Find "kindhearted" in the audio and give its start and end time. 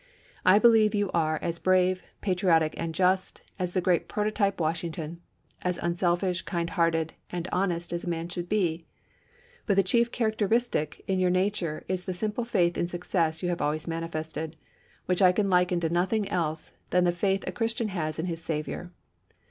6.41-7.11